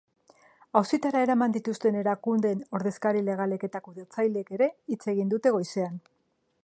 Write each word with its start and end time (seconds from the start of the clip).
Auzitara 0.79 1.19
eraman 1.25 1.53
dituzten 1.57 1.97
erakundeen 1.99 2.63
ordezkari 2.79 3.21
legalek 3.29 3.67
eta 3.71 3.83
kudeatzaileek 3.89 4.51
ere 4.59 4.71
hitz 4.95 5.01
egingo 5.15 5.37
dute 5.37 5.53
goizean. 5.59 6.05